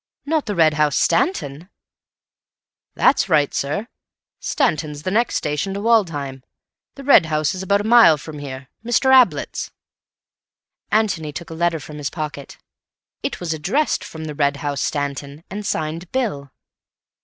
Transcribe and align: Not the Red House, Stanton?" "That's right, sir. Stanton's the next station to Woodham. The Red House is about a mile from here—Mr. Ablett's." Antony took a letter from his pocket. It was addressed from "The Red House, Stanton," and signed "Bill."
Not 0.25 0.47
the 0.47 0.55
Red 0.55 0.73
House, 0.73 0.95
Stanton?" 0.95 1.69
"That's 2.95 3.29
right, 3.29 3.53
sir. 3.53 3.87
Stanton's 4.39 5.03
the 5.03 5.11
next 5.11 5.35
station 5.35 5.75
to 5.75 5.79
Woodham. 5.81 6.41
The 6.95 7.03
Red 7.03 7.27
House 7.27 7.53
is 7.53 7.61
about 7.61 7.81
a 7.81 7.87
mile 7.87 8.17
from 8.17 8.39
here—Mr. 8.39 9.13
Ablett's." 9.13 9.69
Antony 10.91 11.31
took 11.31 11.51
a 11.51 11.53
letter 11.53 11.79
from 11.79 11.99
his 11.99 12.09
pocket. 12.09 12.57
It 13.21 13.39
was 13.39 13.53
addressed 13.53 14.03
from 14.03 14.23
"The 14.25 14.33
Red 14.33 14.57
House, 14.65 14.81
Stanton," 14.81 15.43
and 15.51 15.63
signed 15.67 16.11
"Bill." 16.11 16.51